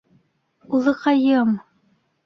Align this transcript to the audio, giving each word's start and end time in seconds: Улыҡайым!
Улыҡайым! 0.79 1.55